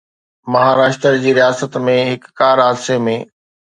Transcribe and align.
مهاراشٽر 0.55 1.19
جي 1.25 1.31
رياست 1.39 1.77
۾ 1.85 1.95
هڪ 2.11 2.33
ڪار 2.41 2.63
حادثي 2.67 2.99
۾ 3.11 3.19